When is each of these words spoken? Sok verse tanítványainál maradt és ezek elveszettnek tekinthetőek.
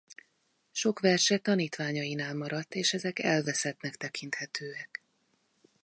Sok 0.71 0.99
verse 0.99 1.37
tanítványainál 1.37 2.33
maradt 2.35 2.75
és 2.75 2.93
ezek 2.93 3.19
elveszettnek 3.19 3.95
tekinthetőek. 3.95 5.03